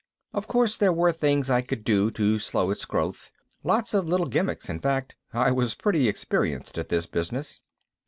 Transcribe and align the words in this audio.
Of 0.33 0.47
course 0.47 0.77
there 0.77 0.91
were 0.91 1.11
things 1.11 1.51
I 1.51 1.61
could 1.61 1.83
do 1.83 2.09
to 2.09 2.39
slow 2.39 2.71
its 2.71 2.85
growth, 2.85 3.29
lots 3.63 3.93
of 3.93 4.09
little 4.09 4.25
gimmicks, 4.25 4.67
in 4.67 4.79
fact 4.79 5.15
I 5.31 5.51
was 5.51 5.75
pretty 5.75 6.07
experienced 6.07 6.79
at 6.79 6.89
this 6.89 7.05
business. 7.05 7.59